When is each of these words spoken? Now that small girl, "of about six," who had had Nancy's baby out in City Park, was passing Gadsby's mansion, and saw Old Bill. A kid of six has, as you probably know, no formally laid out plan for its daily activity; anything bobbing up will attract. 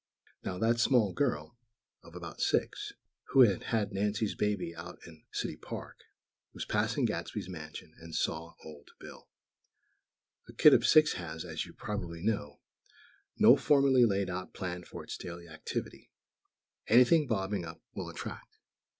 Now 0.43 0.57
that 0.57 0.79
small 0.79 1.13
girl, 1.13 1.59
"of 2.01 2.15
about 2.15 2.41
six," 2.41 2.91
who 3.25 3.41
had 3.41 3.65
had 3.65 3.93
Nancy's 3.93 4.33
baby 4.33 4.75
out 4.75 4.97
in 5.05 5.25
City 5.31 5.55
Park, 5.55 6.05
was 6.55 6.65
passing 6.65 7.05
Gadsby's 7.05 7.47
mansion, 7.47 7.93
and 7.99 8.15
saw 8.15 8.55
Old 8.65 8.89
Bill. 8.99 9.29
A 10.49 10.53
kid 10.53 10.73
of 10.73 10.87
six 10.87 11.13
has, 11.13 11.45
as 11.45 11.67
you 11.67 11.73
probably 11.73 12.23
know, 12.23 12.61
no 13.37 13.55
formally 13.55 14.05
laid 14.05 14.27
out 14.31 14.55
plan 14.55 14.83
for 14.83 15.03
its 15.03 15.15
daily 15.15 15.47
activity; 15.47 16.09
anything 16.87 17.27
bobbing 17.27 17.63
up 17.63 17.79
will 17.93 18.09
attract. 18.09 18.57